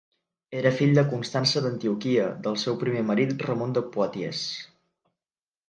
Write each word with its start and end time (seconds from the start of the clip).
Era 0.61 0.69
fill 0.79 0.95
de 0.99 1.03
Constança 1.11 1.61
d'Antioquia 1.65 2.25
del 2.49 2.59
seu 2.63 2.79
primer 2.85 3.05
marit 3.13 3.47
Ramon 3.49 3.79
de 3.79 3.87
Poitiers. 3.93 4.43